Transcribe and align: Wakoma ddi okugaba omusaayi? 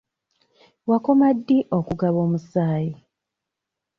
Wakoma 0.89 1.27
ddi 1.37 1.57
okugaba 1.77 2.19
omusaayi? 2.25 2.93